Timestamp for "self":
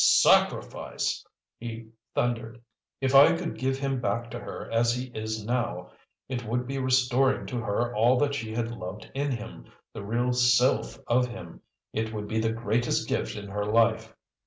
10.33-10.97